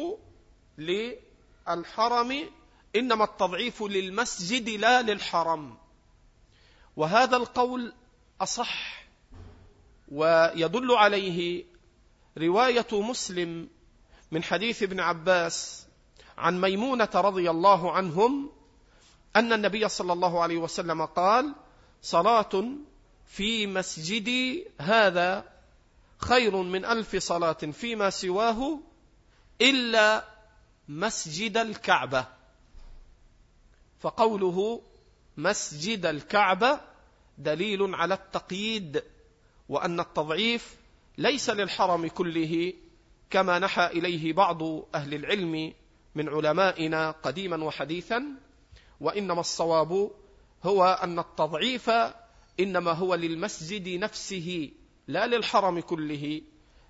[0.78, 2.50] للحرم
[2.96, 5.78] إنما التضعيف للمسجد لا للحرم.
[6.96, 7.92] وهذا القول
[8.40, 9.04] أصح
[10.08, 11.64] ويدل عليه
[12.38, 13.68] رواية مسلم
[14.30, 15.86] من حديث ابن عباس
[16.40, 18.50] عن ميمونة رضي الله عنهم
[19.36, 21.54] أن النبي صلى الله عليه وسلم قال
[22.02, 22.64] صلاة
[23.26, 25.44] في مسجدي هذا
[26.18, 28.80] خير من ألف صلاة فيما سواه
[29.60, 30.24] إلا
[30.88, 32.26] مسجد الكعبة.
[34.00, 34.82] فقوله
[35.36, 36.80] مسجد الكعبة
[37.38, 39.02] دليل على التقييد
[39.68, 40.76] وأن التضعيف
[41.18, 42.72] ليس للحرم كله
[43.30, 44.62] كما نحى إليه بعض
[44.94, 45.72] أهل العلم
[46.14, 48.24] من علمائنا قديما وحديثا
[49.00, 50.10] وإنما الصواب
[50.64, 51.90] هو أن التضعيف
[52.60, 54.70] إنما هو للمسجد نفسه
[55.08, 56.42] لا للحرم كله.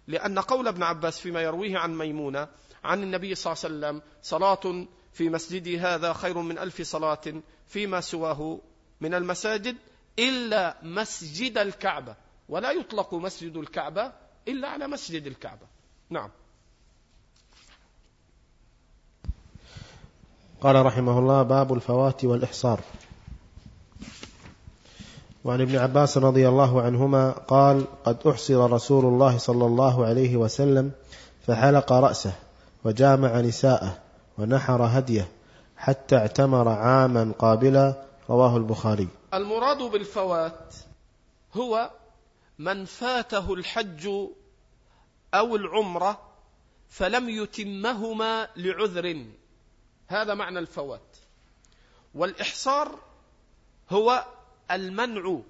[0.06, 2.48] لأن قول ابن عباس فيما يرويه عن ميمونة
[2.84, 8.00] عن النبي صلى الله عليه وسلم صلاة في مسجدي هذا خير من ألف صلاة فيما
[8.00, 8.60] سواه
[9.00, 9.76] من المساجد
[10.18, 12.16] إلا مسجد الكعبة.
[12.48, 14.12] ولا يطلق مسجد الكعبة
[14.48, 15.66] إلا على مسجد الكعبة.
[16.10, 16.30] نعم.
[20.60, 22.80] قال رحمه الله باب الفوات والإحصار.
[25.44, 30.92] وعن ابن عباس رضي الله عنهما قال قد أحصر رسول الله صلى الله عليه وسلم
[31.46, 32.32] فحلق رأسه
[32.84, 33.98] وجامع نساءه
[34.38, 35.28] ونحر هديه
[35.76, 37.94] حتى اعتمر عاما قابلا
[38.30, 39.08] رواه البخاري.
[39.34, 40.74] المراد بالفوات
[41.54, 41.90] هو
[42.58, 44.08] من فاته الحج
[45.34, 46.18] أو العمرة
[46.88, 49.24] فلم يتمهما لعذر.
[50.10, 51.16] هذا معنى الفوات
[52.14, 52.98] والإحصار
[53.90, 54.26] هو
[54.70, 55.40] المنع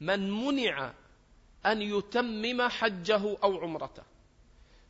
[0.00, 0.92] من منع
[1.66, 4.02] أن يتمم حجه أو عمرته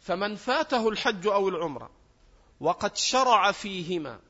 [0.00, 1.90] فمن فاته الحج أو العمرة
[2.60, 4.20] وقد شرع فيهما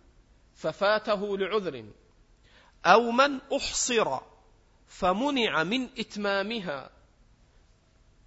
[0.55, 1.85] ففاته لعذر
[2.87, 4.19] أو من أحصر
[4.89, 6.91] فمنع من إتمامها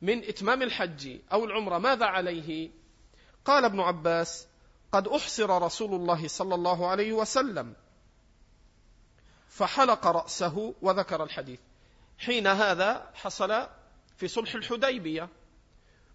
[0.01, 2.69] من إتمام الحج أو العمرة ماذا عليه؟
[3.45, 4.47] قال ابن عباس
[4.97, 7.75] قد أحصر رسول الله صلى الله عليه وسلم.
[9.49, 11.59] فحلق رأسه وذكر الحديث.
[12.17, 13.67] حين هذا حصل
[14.17, 15.29] في صلح الحديبية.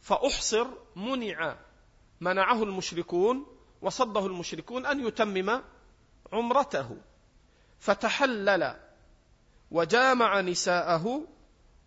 [0.00, 0.66] فأحصر
[0.96, 1.56] منع
[2.20, 3.46] منعه المشركون
[3.82, 5.62] وصده المشركون أن يتمم
[6.32, 6.96] عمرته.
[7.78, 8.76] فتحلل
[9.70, 11.22] وجامع نساءه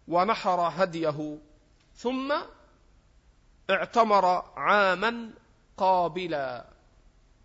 [0.08, 1.38] ونحر هديه.
[1.96, 2.34] ثم
[3.70, 5.34] اعتمر عاما
[5.78, 6.75] قابلا.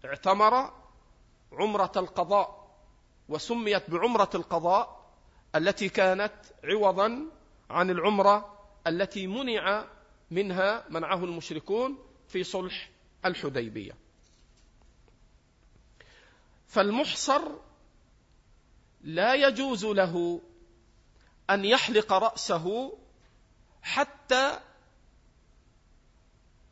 [0.05, 0.73] اعتمر
[1.53, 2.71] عمرة القضاء
[3.29, 5.11] وسميت بعمرة القضاء
[5.55, 6.33] التي كانت
[6.65, 7.27] عوضا
[7.71, 9.85] عن العمرة التي منع
[10.31, 12.91] منها منعه المشركون في صلح
[13.25, 13.93] الحديبية.
[16.67, 17.43] فالمحصر
[19.01, 20.41] لا يجوز له
[21.51, 22.99] أن يحلق رأسه
[23.83, 24.61] حتى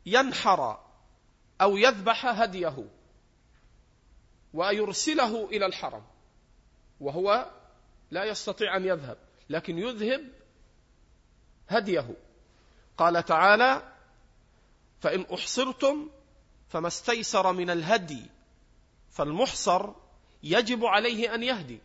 [0.05, 0.79] ينحر
[1.61, 2.89] أو يذبح هديه.
[4.53, 6.03] ويرسله إلى الحرم.
[6.99, 7.51] وهو
[8.11, 9.17] لا يستطيع أن يذهب
[9.49, 10.31] لكن يذهب
[11.69, 12.15] هديه.
[12.97, 13.93] قال تعالى
[14.99, 16.09] فإن أحصرتم
[16.69, 18.25] فما استيسر من الهدي
[19.09, 19.89] فالمحصر
[20.43, 21.79] يجب عليه أن يهدي.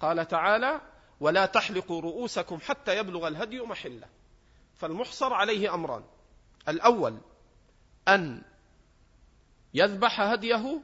[0.00, 0.80] قال تعالى
[1.20, 4.08] ولا تحلقوا رؤوسكم حتى يبلغ الهدي محلة.
[4.76, 6.04] فالمحصر عليه أمران
[6.68, 7.18] الأول
[8.08, 8.42] أن
[9.74, 10.80] يذبح هديه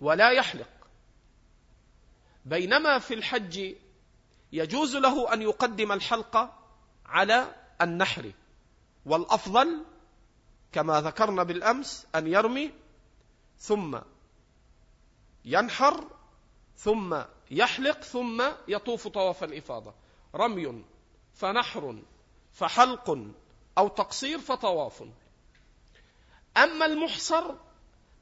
[0.00, 0.68] ولا يحلق.
[2.44, 3.74] بينما في الحج
[4.52, 6.58] يجوز له أن يقدم الحلقة
[7.06, 8.32] على النحر
[9.06, 9.84] والأفضل
[10.72, 12.72] كما ذكرنا بالأمس أن يرمي
[13.58, 13.98] ثم
[15.44, 16.04] ينحر
[16.76, 19.94] ثم يحلق ثم يطوف طواف الإفاضة.
[20.34, 20.84] رمي
[21.34, 22.02] فنحر
[22.52, 23.18] فحلق
[23.78, 25.02] أو تقصير فطواف.
[26.56, 27.54] أما المحصر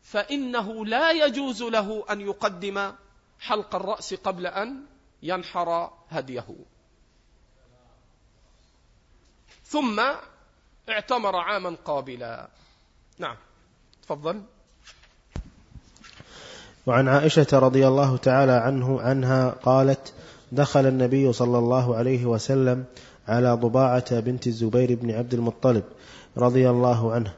[0.02, 2.92] فإنه لا يجوز له أن يقدم
[3.40, 4.80] حلق الرأس قبل أن
[5.22, 6.46] ينحر هديه.
[9.64, 10.00] ثم
[10.88, 12.48] اعتمر عاما قابلا.
[13.18, 13.36] نعم
[14.02, 14.42] تفضل.
[16.86, 20.12] وعن عائشة رضي الله تعالى عنه عنها قالت
[20.52, 22.84] دخل النبي صلى الله عليه وسلم
[23.28, 25.84] على ضباعة بنت الزبير بن عبد المطلب
[26.36, 27.34] رضي الله عنه.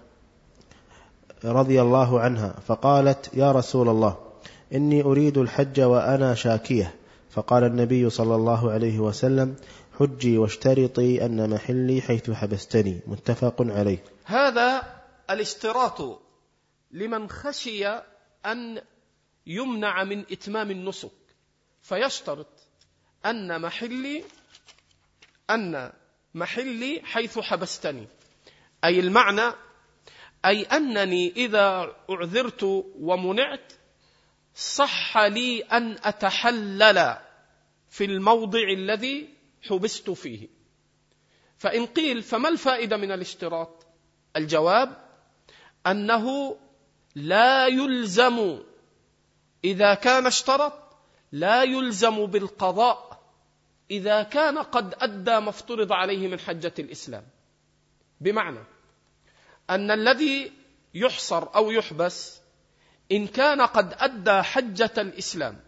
[1.45, 4.16] رضي الله عنها فقالت يا رسول الله
[4.74, 6.95] إني أريد الحج وأنا شاكية.
[7.30, 9.57] فقال النبي صلى الله عليه وسلم
[9.99, 13.01] حجي واشترطي أن محلي حيث حبستني.
[13.07, 13.99] متفق عليه.
[14.24, 14.82] هذا
[15.30, 16.20] الاشتراط
[16.91, 17.86] لمن خشي
[18.47, 18.82] أن
[19.47, 21.11] يمنع من إتمام النسك
[21.82, 22.47] فيشترط
[23.26, 24.24] أن محلي
[25.51, 25.93] أن
[26.34, 28.07] محلي حيث حبستني.
[28.84, 29.53] أي المعنى
[30.45, 32.62] أي أنني إذا أعذرت
[33.01, 33.72] ومنعت
[34.55, 37.16] صح لي أن أتحلل
[37.91, 39.28] في الموضع الذي
[39.62, 40.49] حبست فيه.
[41.59, 43.86] فإن قيل فما الفائدة من الاشتراط؟
[44.36, 44.97] الجواب
[45.86, 46.57] أنه
[47.14, 48.59] لا يلزم
[49.64, 50.72] إذا كان اشترط
[51.32, 53.20] لا يلزم بالقضاء
[53.91, 57.24] إذا كان قد أدى ما افترض عليه من حجة الإسلام.
[58.20, 58.64] بمعنى
[59.71, 60.53] أن الذي
[60.95, 62.41] يحصر أو يحبس
[63.12, 65.61] إن كان قد أدى حجة الإسلام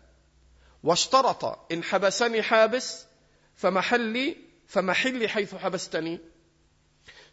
[0.82, 3.06] واشترط إن حبسني حابس
[3.54, 4.36] فمحلي
[4.66, 6.20] فمحلي حيث حبستني.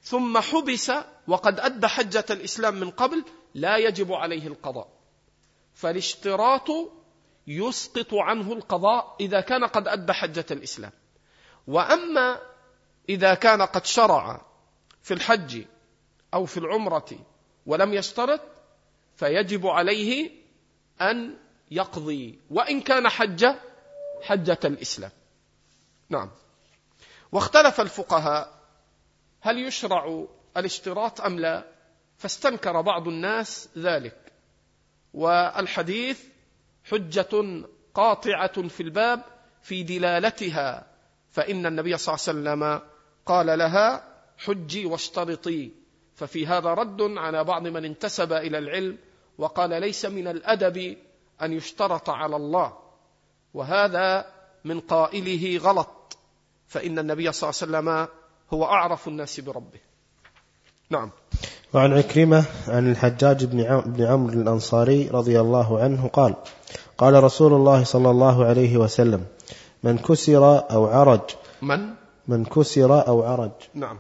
[0.04, 0.92] ثم حبس
[1.28, 4.88] وقد أدى حجة الإسلام من قبل لا يجب عليه القضاء.
[5.74, 6.70] فالاشتراط
[7.48, 10.92] يسقط عنه القضاء إذا كان قد أدى حجة الإسلام.
[11.68, 12.40] وأما
[13.10, 14.46] إذا كان قد شرع
[15.02, 15.66] في الحج
[16.34, 17.10] أو في العمرة
[17.66, 18.42] ولم يشترط
[19.16, 20.32] فيجب عليه
[21.02, 21.36] أن
[21.72, 22.40] يقضي.
[22.50, 23.46] وإن كان حج
[24.22, 25.12] حجة الإسلام.
[26.10, 26.30] نعم.
[27.32, 28.60] واختلف الفقهاء
[29.42, 30.26] هل يشرع
[30.58, 31.66] الاشتراط أم لا.
[32.18, 34.34] فاستنكر بعض الناس ذلك.
[35.14, 36.24] والحديث
[36.84, 37.64] حجة
[37.94, 39.24] قاطعة في الباب
[39.62, 40.88] في دلالتها.
[41.32, 42.90] فإن النبي صلى الله عليه وسلم
[43.26, 44.04] قال لها
[44.38, 45.79] حجي واشترطي.
[46.20, 48.98] ففي هذا رد على بعض من انتسب إلى العلم
[49.38, 50.98] وقال ليس من الأدب
[51.42, 52.74] أن يشترط على الله
[53.54, 54.26] وهذا
[54.66, 56.18] من قائله غلط
[56.68, 58.08] فإن النبي صلى الله عليه وسلم
[58.54, 59.80] هو أعرف الناس بربه.
[60.90, 61.10] نعم.
[61.74, 66.36] وعن عكرمة عن الحجاج بن عمرو الأنصاري رضي الله عنه قال
[66.98, 69.26] قال رسول الله صلى الله عليه وسلم
[69.84, 71.22] من كسر أو عرج
[71.62, 71.94] من؟
[72.28, 73.98] من كسر أو عرج نعم.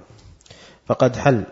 [0.85, 1.43] فقد حل.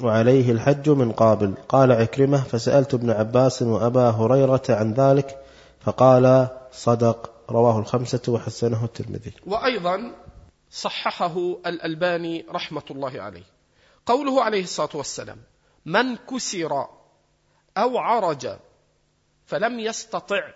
[0.00, 1.54] وعليه الحج من قابل.
[1.68, 5.44] قال عكرمة فسألت ابن عباس وأبا هريرة عن ذلك
[5.80, 9.32] فقال صدق رواه الخمسة وحسنه الترمذي.
[9.46, 10.12] وأيضا
[10.70, 13.44] صححه الألباني رحمة الله عليه.
[14.06, 15.38] قوله عليه الصلاة والسلام
[15.86, 16.86] من كسر
[17.76, 18.48] أو عرج
[19.46, 20.50] فلم يستطع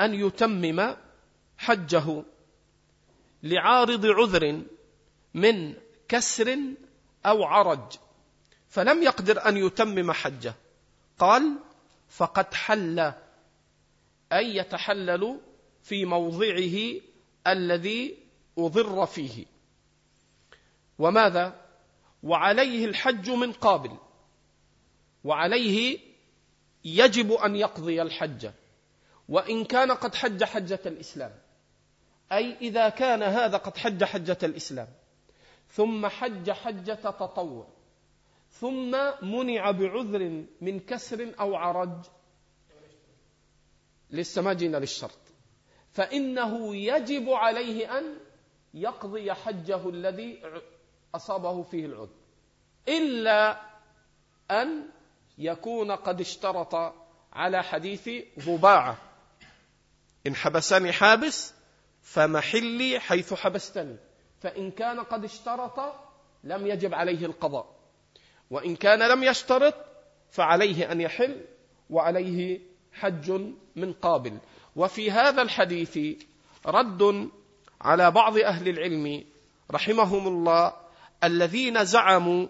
[0.00, 0.96] أن يتمم
[1.58, 2.22] حجه
[3.42, 4.62] لعارض عذر
[5.34, 5.74] من
[6.08, 6.58] كسر
[7.26, 7.98] أو عرج
[8.68, 10.54] فلم يقدر أن يتمم حجه.
[11.18, 11.58] قال
[12.08, 13.12] فقد حل
[14.32, 15.40] أي يتحلل
[15.82, 17.00] في موضعه
[17.46, 18.18] الذي
[18.58, 19.44] أضر فيه.
[20.98, 21.60] وماذا؟
[22.22, 23.96] وعليه الحج من قابل
[25.24, 25.98] وعليه
[26.84, 28.50] يجب أن يقضي الحج
[29.28, 31.38] وإن كان قد حج حجة الإسلام.
[32.32, 34.88] أي إذا كان هذا قد حج حجة الإسلام.
[35.70, 37.75] ثم حج حجة تطوع.
[38.60, 42.04] ثم منع بعذر من كسر أو عرج.
[44.10, 45.18] لسه ما جينا للشرط.
[45.92, 48.18] فإنه يجب عليه أن
[48.74, 50.42] يقضي حجه الذي
[51.14, 52.16] أصابه فيه العذر.
[52.88, 53.60] إلا
[54.50, 54.88] أن
[55.38, 56.94] يكون قد اشترط
[57.32, 58.98] على حديث ضباعة.
[60.26, 61.54] إن حبسني حابس
[62.02, 63.96] فمحلي حيث حبستني.
[64.40, 65.94] فإن كان قد اشترط
[66.44, 67.75] لم يجب عليه القضاء.
[68.50, 69.74] وإن كان لم يشترط
[70.30, 71.44] فعليه أن يحل
[71.90, 72.60] وعليه
[72.92, 73.30] حج
[73.76, 74.38] من قابل.
[74.76, 75.98] وفي هذا الحديث
[76.66, 77.30] رد
[77.80, 79.24] على بعض أهل العلم
[79.70, 80.72] رحمهم الله
[81.24, 82.46] الذين زعموا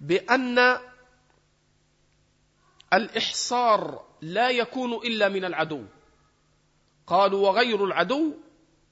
[0.00, 0.78] بأن
[2.92, 5.82] الإحصار لا يكون إلا من العدو.
[7.06, 8.34] قالوا وغير العدو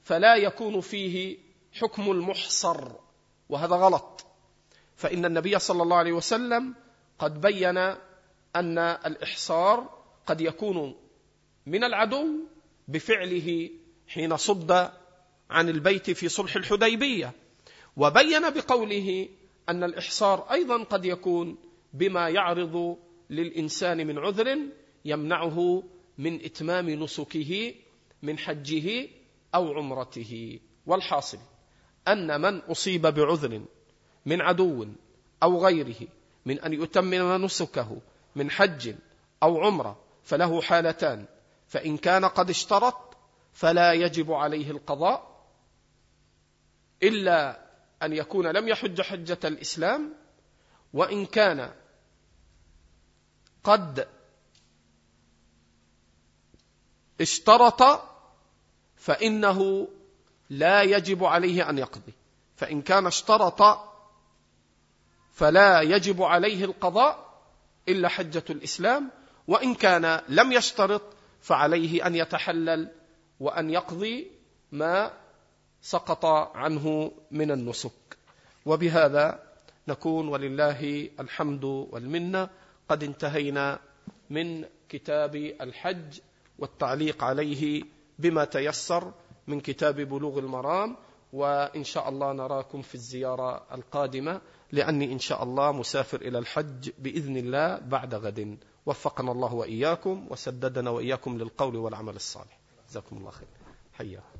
[0.03, 1.39] فلا يكون فيه
[1.73, 2.93] حكم المحصر
[3.49, 4.24] وهذا غلط.
[4.97, 6.75] فإن النبي صلى الله عليه وسلم
[7.19, 7.79] قد بين
[8.57, 10.95] أن الإحصار قد يكون
[11.67, 12.27] من العدو
[12.89, 13.71] بفعله
[14.09, 14.91] حين صد
[15.51, 17.33] عن البيت في صلح الحديبية.
[17.97, 19.29] وبين بقوله
[19.69, 21.57] أن الإحصار أيضا قد يكون
[21.93, 22.99] بما يعرض
[23.31, 24.59] للإنسان من عذر
[25.05, 25.83] يمنعه
[26.19, 27.75] من إتمام نسكه
[28.23, 29.09] من حجه
[29.55, 30.61] أو عمرته.
[30.87, 31.39] والحاصل
[32.09, 33.63] أن من أصيب بعذر
[34.27, 34.87] من عدو
[35.43, 36.09] أو غيره
[36.47, 38.01] من أن يتمم نسكه
[38.37, 38.95] من حج
[39.43, 41.27] أو عمرة فله حالتان.
[41.69, 43.17] فإن كان قد اشترط
[43.53, 45.45] فلا يجب عليه القضاء
[47.03, 47.61] إلا
[48.03, 50.13] أن يكون لم يحج حجة الإسلام
[50.93, 51.71] وإن كان
[53.65, 54.09] قد
[57.21, 57.83] اشترط
[58.97, 59.89] فإنه
[60.51, 62.13] لا يجب عليه أن يقضي.
[62.57, 63.63] فإن كان اشترط
[65.35, 67.43] فلا يجب عليه القضاء
[67.89, 69.11] إلا حجة الإسلام
[69.49, 71.03] وإن كان لم يشترط
[71.41, 72.89] فعليه أن يتحلل
[73.41, 74.31] وأن يقضي
[74.73, 75.13] ما
[75.83, 76.25] سقط
[76.57, 77.93] عنه من النسك.
[78.67, 79.43] وبهذا
[79.89, 82.49] نكون ولله الحمد والمنة.
[82.89, 83.79] قد انتهينا
[84.31, 86.21] من كتاب الحج
[86.59, 87.83] والتعليق عليه
[88.19, 89.13] بما تيسر
[89.47, 90.97] من كتاب بلوغ المرام
[91.33, 94.41] وإن شاء الله نراكم في الزيارة القادمة.
[94.75, 98.59] لأني إن شاء الله مسافر إلى الحج بإذن الله بعد غد.
[98.87, 102.59] وفقنا الله وإياكم وسددنا وإياكم للقول والعمل الصالح.
[102.91, 103.49] جزاكم الله خير.
[103.93, 104.34] حياكم.